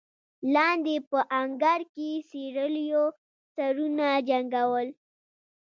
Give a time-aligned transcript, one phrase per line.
[0.53, 3.05] لاندې په انګړ کې سېرليو
[3.55, 4.87] سرونه جنګول.